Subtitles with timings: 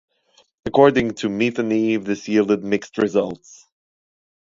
[0.65, 3.67] According to Metheny, this yielded mixed results.